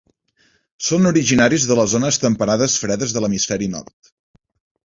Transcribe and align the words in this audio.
Són 0.85 1.09
originaris 1.09 1.67
de 1.71 1.77
les 1.79 1.93
zones 1.93 2.19
temperades 2.25 2.81
fredes 2.85 3.17
de 3.19 3.25
l'hemisferi 3.27 3.73
nord. 3.75 4.15